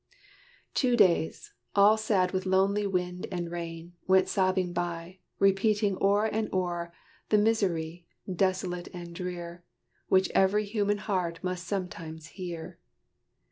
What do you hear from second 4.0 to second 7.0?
Went sobbing by, repeating o'er and o'er